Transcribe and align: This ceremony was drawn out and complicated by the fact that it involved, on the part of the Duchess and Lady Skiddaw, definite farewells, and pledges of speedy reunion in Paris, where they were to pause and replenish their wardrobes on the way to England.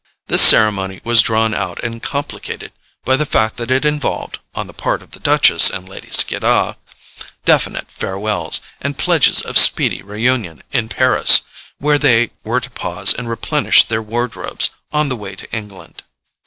This 0.25 0.41
ceremony 0.41 0.99
was 1.03 1.21
drawn 1.21 1.53
out 1.53 1.79
and 1.83 2.01
complicated 2.01 2.73
by 3.05 3.15
the 3.15 3.23
fact 3.27 3.57
that 3.57 3.69
it 3.69 3.85
involved, 3.85 4.39
on 4.55 4.65
the 4.65 4.73
part 4.73 5.03
of 5.03 5.11
the 5.11 5.19
Duchess 5.19 5.69
and 5.69 5.87
Lady 5.87 6.09
Skiddaw, 6.09 6.73
definite 7.45 7.91
farewells, 7.91 8.61
and 8.81 8.97
pledges 8.97 9.41
of 9.43 9.59
speedy 9.59 10.01
reunion 10.01 10.63
in 10.71 10.89
Paris, 10.89 11.41
where 11.77 11.99
they 11.99 12.31
were 12.43 12.59
to 12.59 12.71
pause 12.71 13.13
and 13.13 13.29
replenish 13.29 13.83
their 13.83 14.01
wardrobes 14.01 14.71
on 14.91 15.07
the 15.09 15.15
way 15.15 15.35
to 15.35 15.47
England. 15.55 16.01